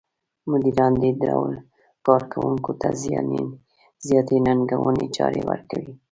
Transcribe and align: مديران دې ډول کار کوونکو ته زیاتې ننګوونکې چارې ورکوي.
مديران 0.51 0.93
دې 1.01 1.11
ډول 1.23 1.51
کار 2.05 2.21
کوونکو 2.33 2.71
ته 2.81 2.87
زیاتې 4.07 4.37
ننګوونکې 4.45 5.07
چارې 5.15 5.41
ورکوي. 5.49 5.93